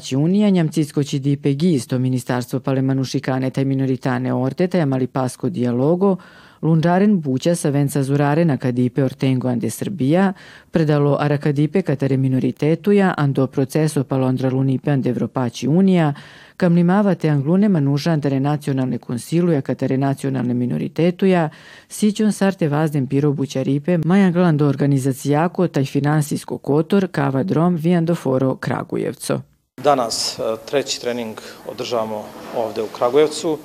[0.00, 6.16] Европачи Унија, Њамцискоќи ДПГ, исто Министарство палеманушиканета и миноритане ортета, јамали паско диалого,
[6.62, 10.32] Lunđaren buća sa venca zurare na kadipe ortengo ande Srbija,
[10.70, 16.14] predalo ara kadipe katare minoritetuja ando proceso palondra lunipe ande Evropaći Unija,
[16.56, 21.48] kam limavate anglune manuža andare nacionalne konsiluja katare nacionalne minoritetuja,
[21.88, 28.56] sićon sarte vazden piro bućaripe, maja glando organizacijako taj finansijsko kotor, kava drom, vijando foro
[28.56, 29.49] Kragujevco.
[29.82, 32.24] Danas e, treći trening održavamo
[32.56, 33.58] ovde u Kragujevcu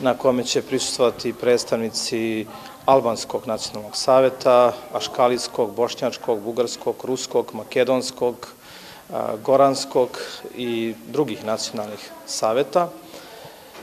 [0.00, 2.46] na kome će prisustovati predstavnici
[2.84, 8.48] Albanskog nacionalnog saveta, Aškalijskog, Bošnjačkog, Bugarskog, Ruskog, Makedonskog,
[9.44, 10.08] Goranskog
[10.56, 12.88] i drugih nacionalnih saveta.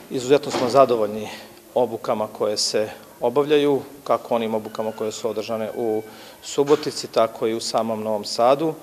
[0.09, 1.30] Izuzetno smo zadovoljni
[1.76, 2.89] obukama koje se
[3.24, 6.04] obavljaju, kako onim obukama koje su održane u
[6.44, 8.74] Subotici, tako i u samom Novom Sadu.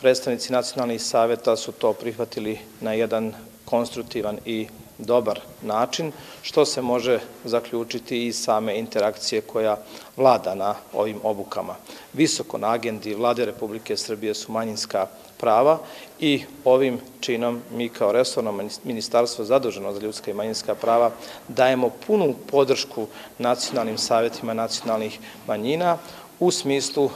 [0.00, 3.34] Predstavnici nacionalnih saveta su to prihvatili na jedan
[3.64, 6.12] konstruktivan i dobar način,
[6.42, 9.76] što se može zaključiti iz same interakcije koja
[10.16, 11.74] vlada na ovim obukama.
[12.12, 15.06] Visoko na agendi vlade Republike Srbije su manjinska
[15.40, 15.78] prava
[16.20, 21.10] i ovim činom mi kao resorno ministarstvo zaduženo za ljudska i manjinska prava
[21.48, 23.06] dajemo punu podršku
[23.38, 25.98] nacionalnim savjetima nacionalnih manjina
[26.40, 27.10] u smislu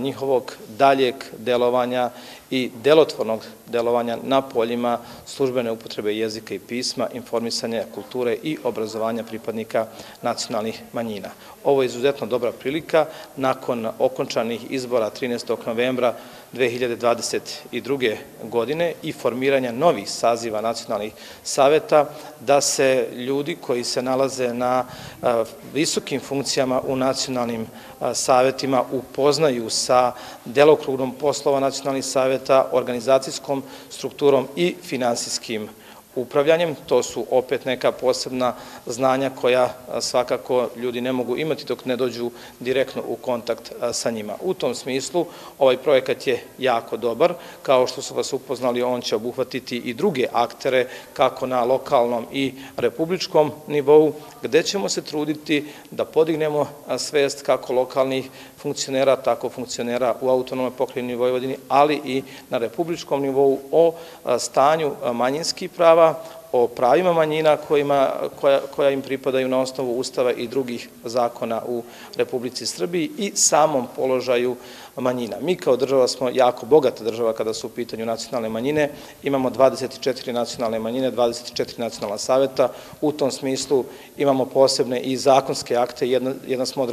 [0.00, 2.10] njihovog daljeg delovanja
[2.50, 9.86] i delotvornog delovanja na poljima službene upotrebe jezika i pisma, informisanja, kulture i obrazovanja pripadnika
[10.22, 11.28] nacionalnih manjina.
[11.64, 13.06] Ovo je izuzetno dobra prilika
[13.36, 15.66] nakon okončanih izbora 13.
[15.66, 16.14] novembra
[16.52, 18.16] 2022.
[18.42, 21.12] godine i formiranja novih saziva nacionalnih
[21.42, 22.10] saveta
[22.40, 24.84] da se ljudi koji se nalaze na
[25.72, 27.66] visokim funkcijama u nacionalnim
[28.14, 30.12] savetima upoznaju sa
[30.44, 35.68] delokrugnom poslova nacionalnih saveta, organizacijskom strukturom i finansijskim
[36.16, 36.74] upravljanjem.
[36.86, 38.54] To su opet neka posebna
[38.86, 42.30] znanja koja svakako ljudi ne mogu imati dok ne dođu
[42.60, 44.34] direktno u kontakt sa njima.
[44.42, 45.26] U tom smislu
[45.58, 47.34] ovaj projekat je jako dobar.
[47.62, 52.52] Kao što su vas upoznali, on će obuhvatiti i druge aktere kako na lokalnom i
[52.76, 56.66] republičkom nivou, gde ćemo se truditi da podignemo
[56.98, 63.58] svest kako lokalnih funkcionera, tako funkcionera u autonomnoj pokrajini Vojvodini, ali i na republičkom nivou
[63.72, 63.94] o
[64.38, 66.03] stanju manjinskih prava,
[66.52, 68.10] o pravima manjina kojima,
[68.40, 71.82] koja, koja im pripadaju na osnovu Ustava i drugih zakona u
[72.16, 74.56] Republici Srbiji i samom položaju
[74.96, 75.36] manjina.
[75.40, 78.90] Mi kao država smo jako bogata država kada su u pitanju nacionalne manjine.
[79.22, 82.68] Imamo 24 nacionalne manjine, 24 nacionalna saveta.
[83.00, 83.84] U tom smislu
[84.16, 86.08] imamo posebne i zakonske akte.
[86.08, 86.90] Jedna, jedna smo od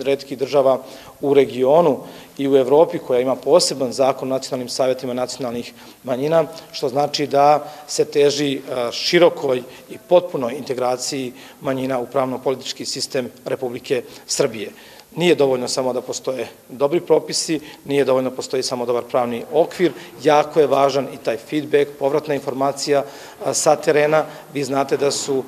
[0.00, 0.82] redkih država
[1.20, 1.98] u regionu
[2.38, 5.72] i u Evropi koja ima poseban zakon o nacionalnim savetima nacionalnih
[6.04, 8.60] manjina, što znači da se teži
[8.92, 14.70] širokoj i potpunoj integraciji manjina u pravno-politički sistem Republike Srbije.
[15.16, 19.92] Nije dovoljno samo da postoje dobri propisi, nije dovoljno da postoji samo dobar pravni okvir,
[20.22, 23.04] jako je važan i taj feedback, povratna informacija
[23.52, 24.24] sa terena.
[24.54, 25.44] Vi znate da su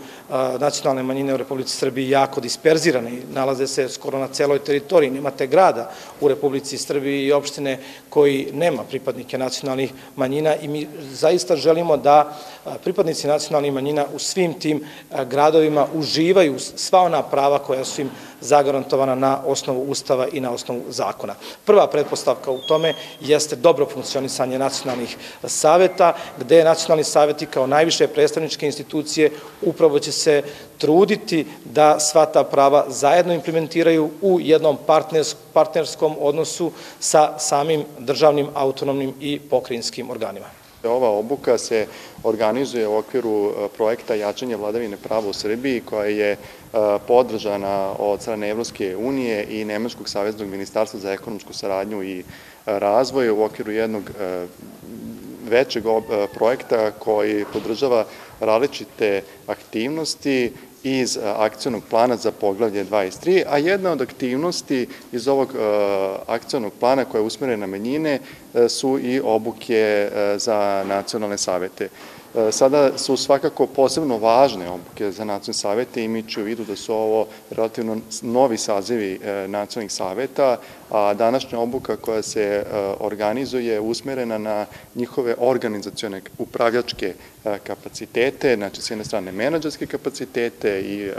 [0.59, 5.10] nacionalne manjine u Republici Srbiji jako disperzirane i nalaze se skoro na celoj teritoriji.
[5.10, 5.91] Nemate grada
[6.21, 7.78] u Republici Srbiji i opštine
[8.09, 12.38] koji nema pripadnike nacionalnih manjina i mi zaista želimo da
[12.84, 14.84] pripadnici nacionalnih manjina u svim tim
[15.31, 18.10] gradovima uživaju sva ona prava koja su im
[18.41, 19.56] zagarantovana na osnovu
[19.89, 21.34] Ustava i na osnovu zakona.
[21.65, 28.67] Prva pretpostavka u tome jeste dobro funkcionisanje nacionalnih saveta, gde nacionalni saveti kao najviše predstavničke
[28.67, 29.31] institucije
[29.62, 30.43] upravo će se
[30.79, 34.79] truditi da sva ta prava zajedno implementiraju u jednom
[35.53, 40.66] partnerskom odnosu sa samim državnim, autonomnim i pokrajinskim organima.
[40.84, 41.87] Ova obuka se
[42.25, 46.38] organizuje u okviru e, projekta jačanja vladavine prava u Srbiji koja je e,
[47.06, 52.25] podržana od strane Evropske unije i Nemačkog saveznog ministarstva za ekonomsku saradnju i e,
[52.67, 54.11] razvoj u okviru jednog
[55.49, 55.84] većeg
[56.34, 58.05] projekta koji podržava
[58.41, 60.53] različite aktivnosti
[60.83, 65.55] iz akcijnog plana za poglavlje 23, a jedna od aktivnosti iz ovog
[66.27, 68.19] akcijnog plana koja je usmerena na menjine
[68.69, 71.88] su i obuke za nacionalne savete.
[72.37, 76.94] E, sada su svakako posebno važne obuke za nacionalne savete, imajući u vidu da su
[76.94, 80.56] ovo relativno novi sazivi e, nacionalnih saveta,
[80.91, 82.65] a današnja obuka koja se e,
[83.00, 87.15] organizuje usmerena na njihove organizacione upravljačke
[87.66, 91.10] kapacitete, znači s jedne strane menadžerske kapacitete i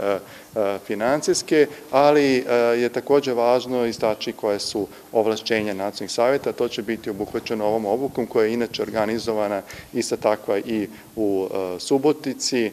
[0.86, 2.44] financijske, ali
[2.76, 8.26] je takođe važno istači koje su ovlašćenja nacionalnih saveta, to će biti obuhvaćeno ovom obukom
[8.26, 11.48] koja je inače organizovana ista takva i u
[11.78, 12.72] Subotici,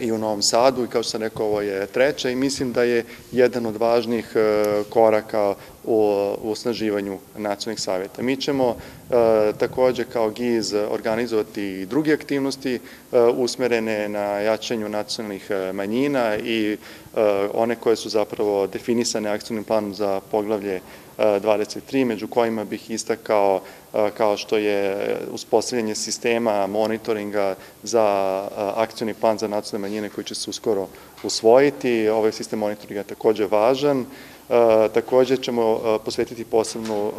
[0.00, 2.82] i u Novom Sadu i kao što sam rekao ovo je treća i mislim da
[2.82, 4.34] je jedan od važnih
[4.90, 5.54] koraka
[5.84, 8.22] u osnaživanju nacionalnih savjeta.
[8.22, 8.76] Mi ćemo
[9.58, 12.80] takođe kao GIZ organizovati i druge aktivnosti
[13.36, 16.76] usmerene na jačanju nacionalnih manjina i
[17.54, 20.80] one koje su zapravo definisane akcijnim planom za poglavlje
[21.20, 23.60] 23, među kojima bih istakao
[24.16, 28.04] kao što je uspostavljanje sistema monitoringa za
[28.76, 30.88] akcijni plan za nacionalne manjine koji će se uskoro
[31.22, 32.08] usvojiti.
[32.08, 34.04] Ovaj sistem monitoringa je takođe važan.
[34.94, 37.12] Takođe ćemo posvetiti posebnu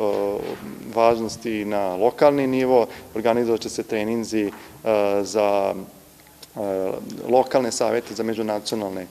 [0.96, 2.88] važnost i na lokalni nivo.
[3.16, 4.52] Organizovat će se treninzi
[5.22, 5.76] za
[7.30, 9.08] lokalne savete za međunacionalne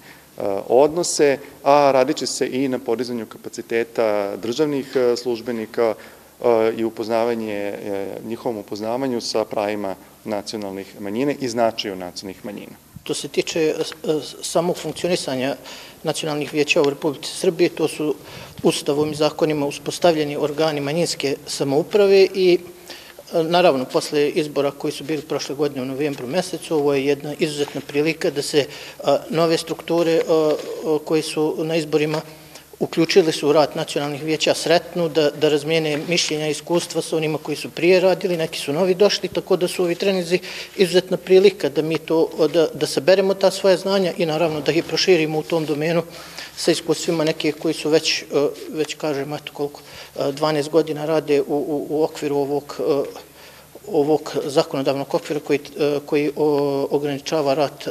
[0.69, 5.95] odnose, a radit će se i na podizanju kapaciteta državnih službenika
[6.77, 7.75] i upoznavanje,
[8.25, 9.95] njihovom upoznavanju sa pravima
[10.25, 12.77] nacionalnih manjine i značaju nacionalnih manjina.
[13.03, 13.75] To se tiče
[14.43, 15.57] samog funkcionisanja
[16.03, 18.15] nacionalnih vijeća u Republici Srbije, to su
[18.63, 22.59] ustavom i zakonima uspostavljeni organi manjinske samouprave i
[23.33, 27.81] Naravno, posle izbora koji su bili prošle godine u novembru mesecu, ovo je jedna izuzetna
[27.87, 28.67] prilika da se
[29.31, 30.21] nove strukture
[31.05, 32.21] koje su na izborima
[32.81, 37.39] uključili su u rad nacionalnih vijeća sretnu, da, da razmijene mišljenja i iskustva sa onima
[37.39, 40.39] koji su prije radili, neki su novi došli, tako da su ovi trenizi
[40.77, 44.85] izuzetna prilika da mi to, da, da saberemo ta svoja znanja i naravno da ih
[44.85, 46.03] proširimo u tom domenu
[46.57, 48.25] sa iskustvima nekih koji su već,
[48.71, 49.81] već kažem, eto koliko,
[50.17, 52.81] 12 godina rade u, u, u okviru ovog
[53.89, 55.61] ovog zakonodavnog okvira koji,
[56.07, 56.33] koji
[56.91, 57.85] ograničava rad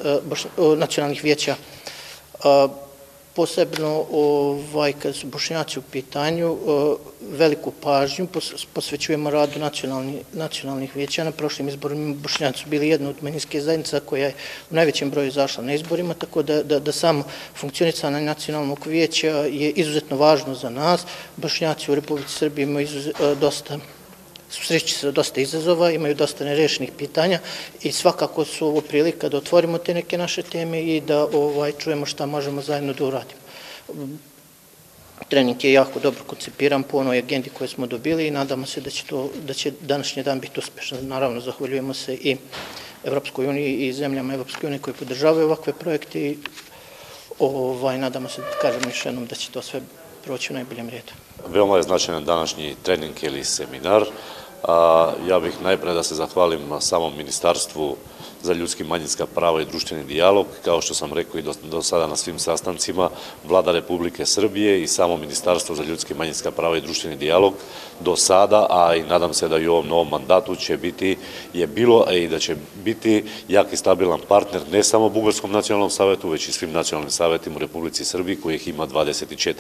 [0.78, 1.56] nacionalnih vijeća
[3.40, 6.58] posebno ovaj, kad su bošnjaci u pitanju,
[7.22, 8.28] veliku pažnju
[8.74, 11.24] posvećujemo radu nacionalni, nacionalnih vijeća.
[11.24, 14.34] Na prošlim izborima bošnjaci bili jedna od manjinske zajednica koja je
[14.72, 17.24] u najvećem broju izašla na izborima, tako da, da, da samo
[17.56, 21.06] funkcionicanje nacionalnog vijeća je izuzetno važno za nas.
[21.38, 22.88] Bošnjaci u Republici Srbiji imaju
[23.40, 23.80] dosta
[24.50, 27.40] susreći se dosta izazova, imaju dosta nerešenih pitanja
[27.82, 32.06] i svakako su ovo prilika da otvorimo te neke naše teme i da ovaj, čujemo
[32.06, 33.42] šta možemo zajedno da uradimo.
[35.30, 38.90] Trening je jako dobro koncipiran po onoj agendi koju smo dobili i nadamo se da
[38.90, 41.08] će, to, da će današnji dan biti uspešan.
[41.08, 42.38] Naravno, zahvaljujemo se i
[43.04, 46.38] Evropskoj uniji i zemljama Evropske unije koje podržavaju ovakve projekte i
[47.40, 49.82] ovaj, nadamo se, da kažem još jednom, da će to sve
[50.26, 51.14] proći u najboljem redu.
[51.48, 54.06] Veoma je značajan današnji trening ili seminar.
[55.28, 57.96] Ja bih najpre da se zahvalim samom Ministarstvu
[58.42, 62.08] za ljudski manjinska prava i društveni dijalog, kao što sam rekao i do, do sada
[62.08, 63.10] na svim sastancima,
[63.48, 67.54] Vlada Republike Srbije i samo Ministarstvo za ljudski manjinska prava i društveni dijalog
[68.00, 71.18] do sada, a i nadam se da i u ovom novom mandatu će biti,
[71.54, 76.30] je bilo i da će biti jak i stabilan partner ne samo Bugarskom nacionalnom savetu,
[76.30, 79.54] već i svim nacionalnim savetima u Republici Srbiji, kojih ima 24.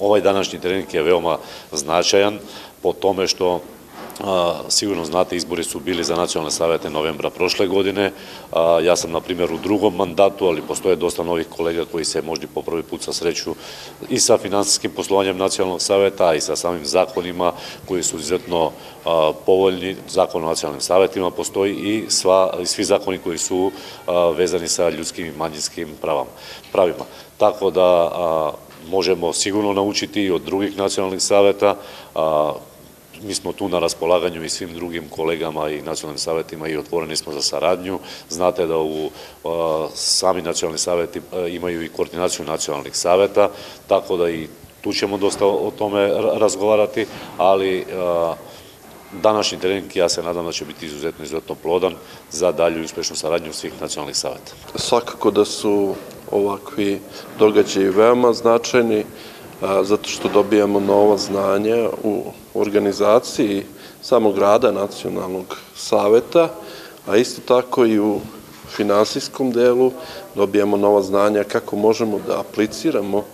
[0.00, 1.38] Ovaj današnji trening je veoma
[1.72, 2.38] značajan
[2.82, 3.60] po tome što
[4.68, 8.12] sigurno znate, izbori su bili za nacionalne savete novembra prošle godine.
[8.82, 12.46] ja sam, na primjer, u drugom mandatu, ali postoje dosta novih kolega koji se možda
[12.54, 13.54] po prvi put sasreću
[14.08, 17.52] i sa finansijskim poslovanjem nacionalnog saveta i sa samim zakonima
[17.88, 18.70] koji su izuzetno
[19.46, 19.96] povoljni.
[20.08, 23.70] Zakon o nacionalnim savetima postoji i, sva, i svi zakoni koji su
[24.36, 25.88] vezani sa ljudskim i manjinskim
[26.72, 27.04] pravima.
[27.36, 28.10] Tako da
[28.88, 31.76] možemo sigurno naučiti i od drugih nacionalnih saveta,
[33.22, 37.32] mi smo tu na raspolaganju i svim drugim kolegama i nacionalnim savetima i otvoreni smo
[37.32, 37.98] za saradnju.
[38.28, 39.10] Znate da u
[39.94, 41.20] sami nacionalni saveti
[41.50, 43.50] imaju i koordinaciju nacionalnih saveta,
[43.86, 44.48] tako da i
[44.80, 46.08] tu ćemo dosta o tome
[46.38, 47.06] razgovarati,
[47.38, 47.86] ali
[49.22, 51.94] današnji trening ja se nadam da će biti izuzetno, izuzetno plodan
[52.30, 54.52] za dalju uspešnu saradnju svih nacionalnih saveta.
[54.74, 55.94] Svakako da su
[56.30, 57.00] ovakvi
[57.38, 59.04] događaji veoma značajni,
[59.60, 62.22] zato što dobijamo nova znanja u
[62.54, 63.62] organizaciji
[64.02, 66.48] samog rada Nacionalnog saveta,
[67.06, 68.20] a isto tako i u
[68.68, 69.92] finansijskom delu
[70.34, 73.24] dobijamo nova znanja kako možemo da apliciramo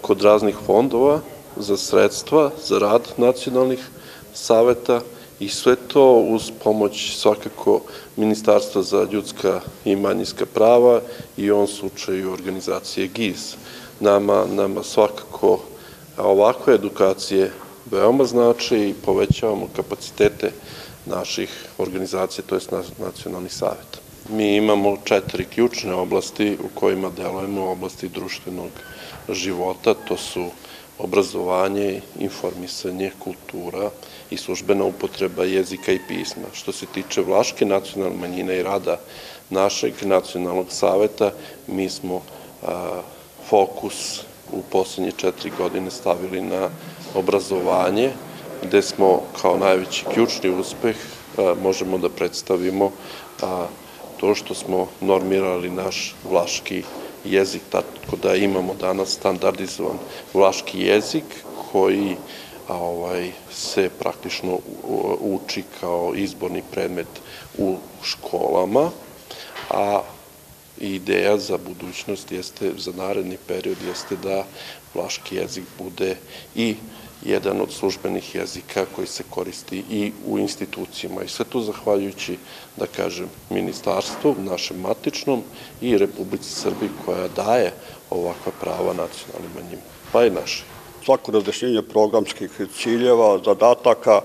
[0.00, 1.20] kod raznih fondova
[1.56, 3.88] za sredstva, za rad nacionalnih
[4.34, 5.00] saveta
[5.40, 7.80] i sve to uz pomoć svakako
[8.16, 11.00] Ministarstva za ljudska i manjinska prava
[11.36, 13.54] i u ovom slučaju organizacije GIZ.
[14.00, 15.58] Nama, nama svakako
[16.18, 17.52] ovakve edukacije
[17.90, 20.50] veoma znači i povećavamo kapacitete
[21.06, 22.60] naših organizacija, to je
[22.98, 23.98] nacionalnih saveta.
[24.28, 28.70] Mi imamo četiri ključne oblasti u kojima delujemo u oblasti društvenog
[29.28, 30.46] života, to su
[30.98, 33.90] obrazovanje, informisanje, kultura
[34.30, 36.44] i službena upotreba jezika i pisma.
[36.52, 39.00] Što se tiče Vlaške nacionalne manjine i rada
[39.50, 41.30] našeg nacionalnog saveta,
[41.66, 42.22] mi smo
[42.62, 43.02] a,
[43.48, 44.20] fokus
[44.52, 46.68] u poslednje četiri godine stavili na
[47.14, 48.10] obrazovanje,
[48.62, 50.96] gde smo kao najveći ključni uspeh
[51.38, 52.90] a, možemo da predstavimo
[54.16, 56.82] to što smo normirali naš vlaški
[57.24, 59.98] jezik, tako da imamo danas standardizovan
[60.34, 61.24] vlaški jezik
[61.72, 62.16] koji
[62.68, 64.58] a ovaj se praktično
[65.20, 67.06] uči kao izborni predmet
[67.58, 68.90] u školama,
[69.70, 70.02] a
[70.78, 74.44] ideja za budućnost jeste, za naredni period jeste da
[74.94, 76.16] vlaški jezik bude
[76.54, 76.76] i
[77.24, 81.22] jedan od službenih jezika koji se koristi i u institucijama.
[81.22, 82.38] I sve to zahvaljujući,
[82.76, 85.42] da kažem, ministarstvu, našem matičnom
[85.80, 87.72] i Republici Srbiji koja daje
[88.10, 90.64] ovakva prava nacionalnim manjima, pa i naše.
[91.04, 94.20] Svako razdešnjenje programskih ciljeva, zadataka,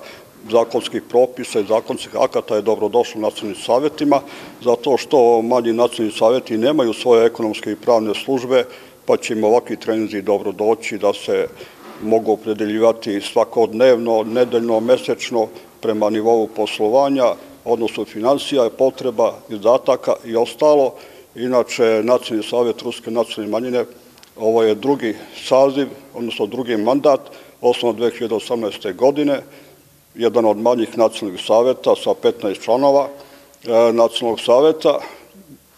[0.51, 4.22] zakonskih propisa i zakonskih akata je dobrodošlo nacionalnim savjetima,
[4.63, 8.65] zato što manji nacionalni savjeti nemaju svoje ekonomske i pravne službe,
[9.05, 11.48] pa će im ovakvi treninzi dobro doći da se
[12.03, 15.48] mogu opredeljivati svakodnevno, nedeljno, mesečno
[15.81, 17.25] prema nivou poslovanja,
[17.65, 20.93] odnosno financija, potreba, izdataka i ostalo.
[21.36, 23.86] Inače, Nacionalni savjet Ruske nacionalne manjine,
[24.38, 25.15] ovo je drugi
[25.48, 27.19] saziv, odnosno drugi mandat,
[27.62, 28.96] osnovan 2018.
[28.96, 29.41] godine,
[30.16, 35.00] jedan od manjih nacionalnih saveta sa 15 članova e, nacionalnog saveta,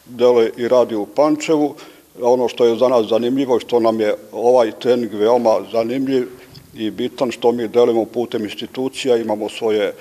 [0.05, 1.75] dele i radi u Pančevu,
[2.21, 6.27] ono što je za nas zanimljivo, što nam je ovaj trening veoma zanimljiv
[6.73, 9.93] i bitan, što mi delimo putem institucija, imamo svoje,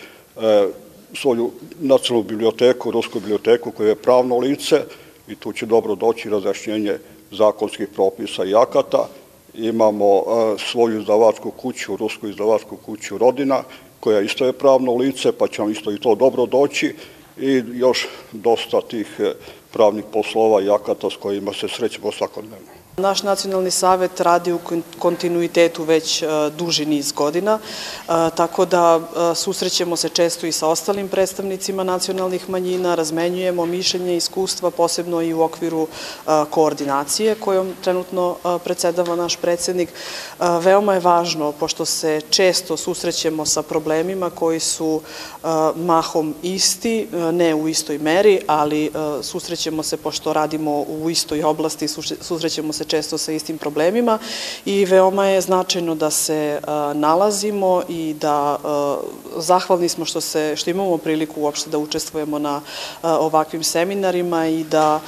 [0.43, 0.67] e,
[1.15, 4.83] svoju nacionalnu biblioteku, rusku biblioteku koja je pravno lice
[5.29, 6.99] i tu će dobro doći razjašnjenje
[7.31, 9.09] zakonskih propisa i akata.
[9.55, 10.23] Imamo e,
[10.59, 13.63] svoju izdavačku kuću, rusku izdavačku kuću Rodina,
[14.00, 16.95] koja isto je pravno lice, pa će nam isto i to dobro doći
[17.38, 19.33] i još dosta tih e,
[19.73, 22.80] pravnih poslova i akata s kojima se srećemo svakodnevno.
[23.00, 24.59] Naš nacionalni savet radi u
[24.99, 26.26] kontinuitetu već e,
[26.59, 32.50] duži niz godina, e, tako da e, susrećemo se često i sa ostalim predstavnicima nacionalnih
[32.50, 35.88] manjina, razmenjujemo mišljenje, iskustva, posebno i u okviru
[36.50, 39.88] koordinacije kojom trenutno predsedava naš predsednik.
[40.38, 45.00] Veoma je važno, pošto se često susrećemo sa problemima koji su
[45.76, 48.90] mahom isti, ne u istoj meri, ali
[49.23, 51.88] susrećemo se, pošto radimo u istoj oblasti,
[52.21, 54.19] susrećemo se često sa istim problemima
[54.65, 56.61] i veoma je značajno da se
[56.95, 58.59] nalazimo i da
[59.37, 62.61] zahvalni smo što, se, što imamo priliku uopšte da učestvujemo na
[63.03, 65.01] ovakvim seminarima i da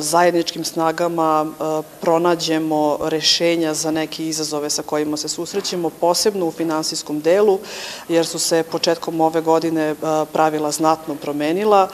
[0.00, 1.46] zajedničkim snagama
[2.00, 7.58] pronađemo rešenja za neke izazove sa kojima se susrećemo, posebno u finansijskom delu,
[8.08, 9.94] jer su se početkom ove godine
[10.32, 11.88] pravila znatno promenila.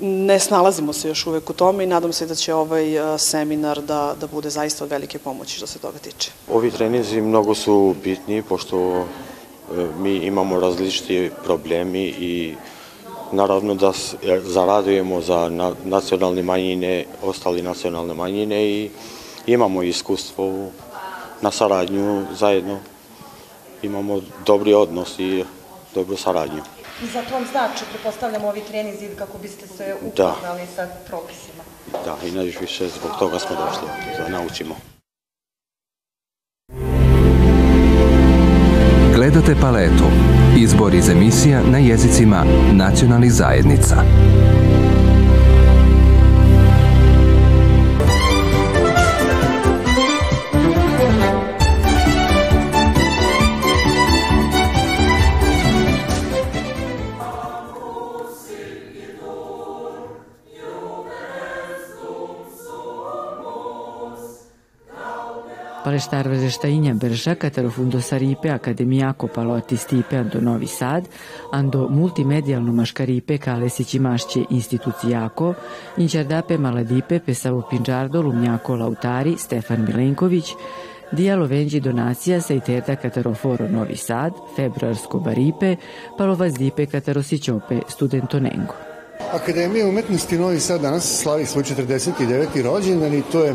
[0.00, 4.14] Ne snalazimo se još uvek u tome i nadam se da će ovaj seminar da,
[4.20, 6.30] da bude zaista velike pomoći što se toga tiče.
[6.48, 9.04] Ovi trenizi mnogo su bitni pošto e,
[9.98, 12.54] mi imamo različiti problemi i
[13.32, 13.88] naravno da
[14.22, 15.50] e, zaradujemo za
[15.84, 18.90] nacionalne manjine, ostali nacionalne manjine i
[19.46, 20.68] imamo iskustvo
[21.40, 22.78] na saradnju zajedno.
[23.82, 25.44] Imamo dobri odnos i
[25.94, 26.62] dobru saradnju.
[27.04, 30.28] I za to vam znači, prepostavljamo ovi trenizi kako biste se da.
[30.28, 31.62] upoznali sa propisima.
[32.04, 34.76] Da, i najviše zbog toga smo došli, da naučimo.
[39.14, 40.04] Gledate paletu.
[40.58, 43.96] Izbor iz emisija na jezicima nacionalnih zajednica.
[65.94, 71.06] Pale stare restainha Berja catero fundo saripe Academiaco Palotti Stipe ando Novi Sad,
[71.52, 75.54] ando multimedialno mascaripe cale sicimasce institucijako,
[75.96, 80.54] incerdape maladipe pesavo Pinđardo, Lumnjako Lautari, Stefan Milenković,
[81.12, 85.76] Dijalo venđi donacija sa iterda Kataroforo Novi Sad, Februarsko Baripe,
[86.18, 88.74] Palovaz Dipe Katarosićope Studentonengo.
[89.32, 92.62] Akademija umetnosti Novi Sad danas slavi svoj 49.
[92.62, 93.54] rođendan i to je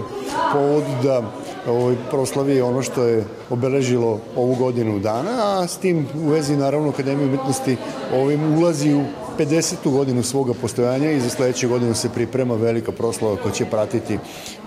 [0.54, 1.32] povod da
[1.68, 6.90] ovaj, proslavi ono što je obeležilo ovu godinu dana, a s tim u vezi naravno
[6.90, 7.78] Akademija umetnosti
[8.14, 9.04] ovim ulazi u
[9.40, 9.92] 50.
[9.92, 14.18] godinu svoga postojanja i za sledeću godinu se priprema velika proslava koja će pratiti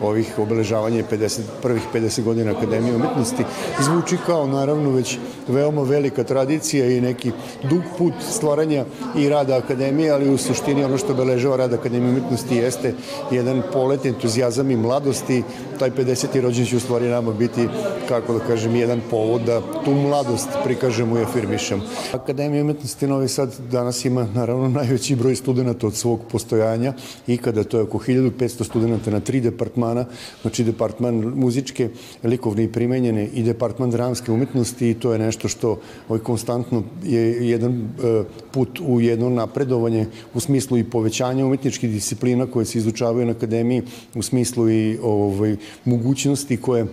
[0.00, 3.45] ovih obeležavanja 50, prvih 50 godina Akademije umetnosti.
[3.81, 7.33] Zvuči kao naravno već veoma velika tradicija i neki
[7.71, 8.85] dug put stvaranja
[9.17, 12.95] i rada Akademije, ali u suštini ono što obeležava rad Akademije umetnosti jeste
[13.31, 15.43] jedan polet entuzijazam i mladosti.
[15.79, 16.41] Taj 50.
[16.41, 17.69] rođen će u stvari nama biti,
[18.09, 21.83] kako da kažem, jedan povod da tu mladost prikažemo i afirmišemo.
[22.12, 26.92] Akademija umetnosti Novi Sad danas ima naravno najveći broj studenta od svog postojanja
[27.26, 30.04] i kada to je oko 1500 studenta na tri departmana,
[30.42, 31.88] znači departman muzičke,
[32.25, 37.49] likovne i primenjene i departman dramske umetnosti i to je nešto što ovaj konstantno je
[37.49, 43.26] jedan e, put u jedno napredovanje u smislu i povećanja umetničkih disciplina koje se izučavaju
[43.26, 43.83] na akademiji,
[44.14, 46.87] u smislu i ovaj, mogućnosti koje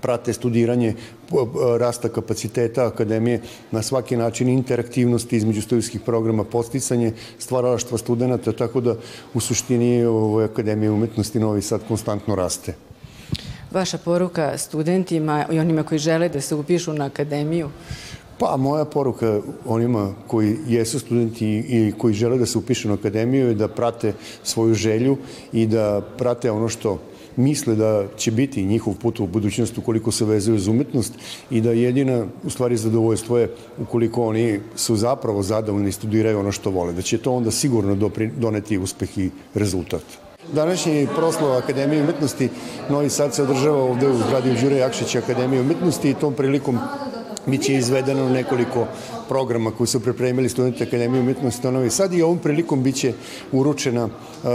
[0.00, 0.94] prate studiranje
[1.78, 8.96] rasta kapaciteta akademije na svaki način interaktivnosti između studijskih programa, posticanje stvaralaštva studenta, tako da
[9.34, 12.74] u suštini ovoj Akademije umetnosti Novi Sad konstantno raste.
[13.70, 17.70] Vaša poruka studentima i onima koji žele da se upišu na akademiju?
[18.38, 23.48] Pa moja poruka onima koji jesu studenti i koji žele da se upišu na akademiju
[23.48, 25.16] je da prate svoju želju
[25.52, 26.98] i da prate ono što
[27.36, 31.12] misle da će biti njihov put u budućnost ukoliko se vezuju za umetnost
[31.50, 36.52] i da jedina u stvari zadovoljstvo je ukoliko oni su zapravo zadovoljni i studiraju ono
[36.52, 40.02] što vole, da će to onda sigurno doneti uspeh i rezultat.
[40.52, 42.48] Današnji proslov Akademije umetnosti
[42.90, 46.78] Novi Sad se održava ovde u zgradi Đure Jakšića Akademije umetnosti i tom prilikom
[47.46, 48.86] biće izvedeno nekoliko
[49.28, 53.12] programa koji su pripremili studenti Akademije umetnosti Novi Sad i ovom prilikom biće
[53.52, 54.50] uručena uh,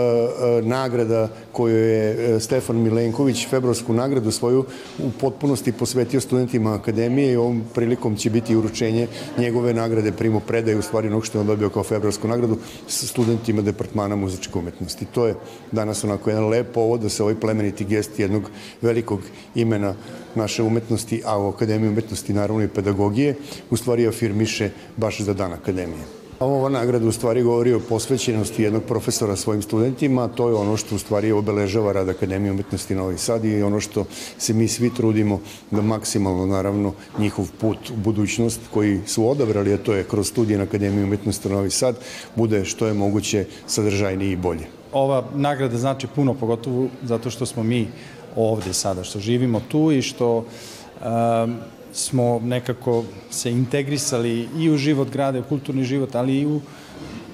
[0.65, 4.65] nagrada koju je uh, Stefan Milenković, februarsku nagradu svoju
[4.99, 10.77] u potpunosti posvetio studentima Akademije i ovom prilikom će biti uručenje njegove nagrade primo predaje
[10.77, 15.05] u stvari onog što je on dobio kao februarsku nagradu studentima Departmana muzičke umetnosti.
[15.05, 15.36] To je
[15.71, 18.43] danas onako jedan lep povod da se ovaj plemeniti gest jednog
[18.82, 19.19] velikog
[19.55, 19.95] imena
[20.36, 23.36] naše umetnosti, a u Akademiji umetnosti naravno i pedagogije,
[23.69, 24.59] u stvari afirmiše
[24.98, 26.19] baš za dan Akademije.
[26.39, 30.95] Ova nagrada u stvari govori o posvećenosti jednog profesora svojim studentima, to je ono što
[30.95, 34.06] u stvari obeležava rad Akademije umetnosti Novi Sad i ono što
[34.38, 35.39] se mi svi trudimo
[35.72, 40.58] da maksimalno naravno njihov put u budućnost koji su odabrali, a to je kroz studije
[40.58, 41.95] na Akademiji umetnosti Novi Sad,
[42.36, 44.67] bude što je moguće sadržajniji i bolje.
[44.93, 47.88] Ova nagrada znači puno, pogotovo zato što smo mi
[48.36, 51.58] ovde sada, što živimo tu i što um,
[51.93, 56.62] smo nekako se integrisali i u život grada, u kulturni život, ali i u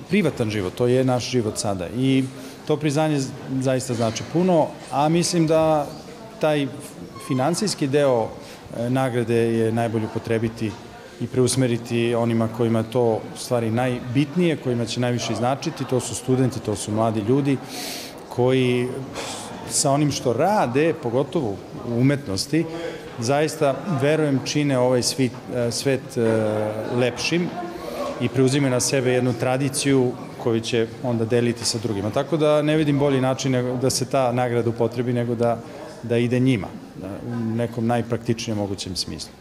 [0.10, 1.88] privatan život, to je naš život sada.
[1.98, 2.24] I
[2.68, 3.20] to priznanje
[3.62, 5.88] zaista znači puno, a mislim da
[6.42, 6.68] taj
[7.28, 8.28] finansijski deo
[8.78, 10.72] e, nagrade je najbolje potrebiti
[11.22, 16.76] i preusmeriti onima kojima to stvari najbitnije, kojima će najviše značiti, to su studenti, to
[16.76, 17.58] su mladi ljudi
[18.30, 18.88] koji
[19.70, 21.56] sa onim što rade, pogotovo
[21.90, 22.66] u umetnosti,
[23.20, 25.32] zaista, verujem, čine ovaj svit,
[25.72, 26.22] svet e,
[26.96, 27.50] lepšim
[28.22, 30.12] i preuzime na sebe jednu tradiciju
[30.44, 32.10] koju će onda deliti sa drugima.
[32.10, 35.58] Tako da ne vidim bolji način da se ta nagrada upotrebi nego da,
[36.04, 36.68] da ide njima,
[37.02, 39.32] da, u nekom najpraktičnijem mogućem smislu.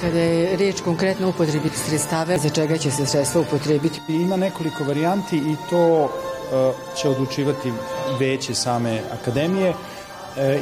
[0.00, 4.00] Kada je reč konkretno upotrebi sredstava, za čega će se sredstva upotrebiti?
[4.08, 6.08] Ima nekoliko varijanti i to
[6.52, 7.72] E, će odlučivati
[8.20, 9.74] veće same akademije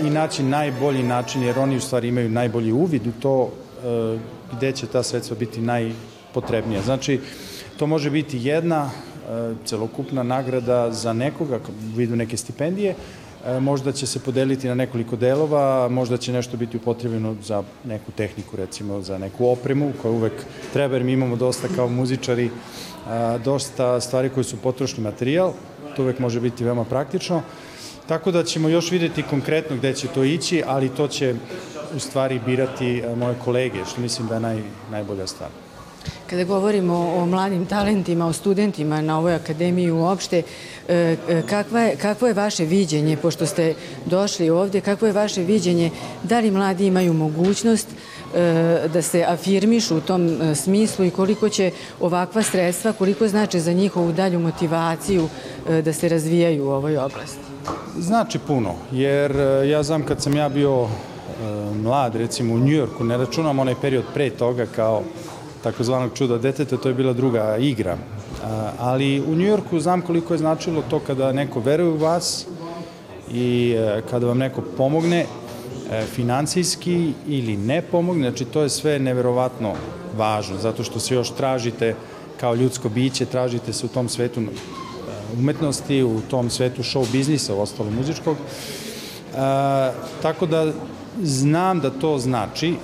[0.06, 3.50] i naći najbolji način, jer oni u stvari imaju najbolji uvid u to
[3.84, 4.18] e,
[4.56, 6.82] gde će ta sredstva biti najpotrebnija.
[6.82, 7.20] Znači,
[7.76, 8.90] to može biti jedna
[9.64, 12.94] celokupna nagrada za nekoga u vidu neke stipendije,
[13.60, 18.56] možda će se podeliti na nekoliko delova, možda će nešto biti upotrebljeno za neku tehniku,
[18.56, 20.32] recimo za neku opremu koja uvek
[20.72, 22.50] treba, jer mi imamo dosta kao muzičari,
[23.44, 25.52] dosta stvari koje su potrošni materijal,
[25.96, 27.42] to uvek može biti veoma praktično.
[28.06, 31.34] Tako da ćemo još videti konkretno gde će to ići, ali to će
[31.96, 35.50] u stvari birati e, moje kolege, što mislim da je naj, najbolja stvar.
[36.30, 40.42] Kada govorimo o mladim talentima, o studentima na ovoj akademiji uopšte,
[40.88, 43.74] e, e, kakva je, kakvo je vaše viđenje, pošto ste
[44.06, 45.90] došli ovde, kakvo je vaše viđenje,
[46.22, 47.88] da li mladi imaju mogućnost
[48.92, 54.12] da se afirmišu u tom smislu i koliko će ovakva sredstva, koliko znači za njihovu
[54.12, 55.28] dalju motivaciju
[55.68, 57.38] E, da se razvijaju u ovoj oblasti?
[57.98, 60.88] Znači puno, jer e, ja znam kad sam ja bio e,
[61.74, 65.02] mlad, recimo u Njujorku, ne računam onaj period pre toga kao
[65.62, 67.96] takozvanog čuda deteta, to je bila druga igra.
[68.78, 72.46] Ali u Njujorku znam koliko je značilo to kada neko veruje u vas
[73.32, 73.76] i
[74.10, 75.26] kada vam neko pomogne
[76.14, 79.72] financijski ili ne pomogne, znači to je sve neverovatno
[80.16, 81.94] važno, zato što se još tražite
[82.40, 84.44] kao ljudsko biće, tražite se u tom svetu e,
[85.38, 88.36] umetnosti, u tom svetu show biznisa, u ostalo muzičkog.
[88.36, 89.36] E,
[90.22, 90.72] tako da
[91.22, 92.74] znam da to znači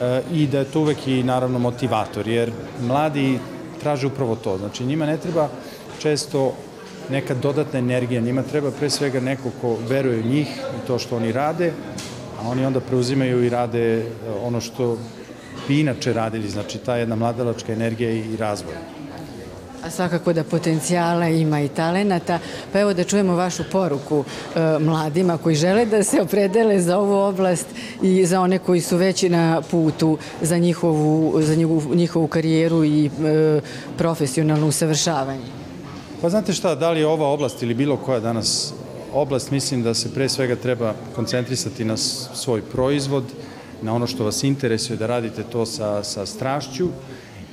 [0.00, 3.38] e, i da je to uvek i naravno motivator, jer mladi
[3.80, 4.58] traže upravo to.
[4.58, 5.48] Znači njima ne treba
[5.98, 6.54] često
[7.10, 11.16] neka dodatna energija, njima treba pre svega neko ko veruje u njih i to što
[11.16, 11.72] oni rade,
[12.44, 14.04] a oni onda preuzimaju i rade e,
[14.42, 14.98] ono što
[15.68, 18.74] bi inače radili, znači ta jedna mladalačka energija i razvoj.
[19.84, 22.38] A svakako da potencijala ima i talenata.
[22.72, 27.14] Pa evo da čujemo vašu poruku e, mladima koji žele da se opredele za ovu
[27.14, 27.66] oblast
[28.02, 33.06] i za one koji su već na putu za njihovu, za njihovu, njihovu karijeru i
[33.06, 33.10] e,
[33.98, 35.46] profesionalno usavršavanje.
[36.22, 38.74] Pa znate šta, da li je ova oblast ili bilo koja danas
[39.14, 43.24] oblast, mislim da se pre svega treba koncentrisati na svoj proizvod,
[43.82, 46.88] na ono što vas interesuje, da radite to sa, sa strašću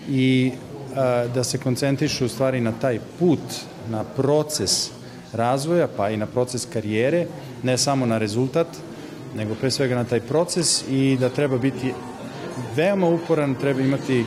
[0.09, 0.51] i
[0.95, 3.39] a, da se koncentrišu u stvari na taj put,
[3.89, 4.89] na proces
[5.33, 7.27] razvoja, pa i na proces karijere,
[7.63, 8.67] ne samo na rezultat,
[9.35, 11.93] nego pre svega na taj proces i da treba biti
[12.75, 14.25] veoma uporan, treba imati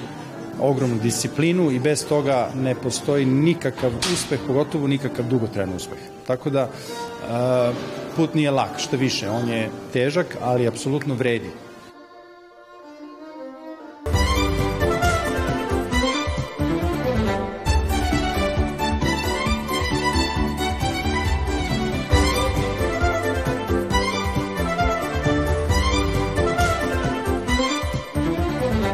[0.61, 5.99] ogromnu disciplinu i bez toga ne postoji nikakav uspeh, pogotovo nikakav dugotrajan uspeh.
[6.27, 6.69] Tako da
[8.17, 11.51] put nije lak, što više, on je težak, ali apsolutno vredi.